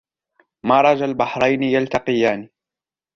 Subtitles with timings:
[0.65, 2.49] مَرَجَ الْبَحْرَيْنِ يَلْتَقِيَانِ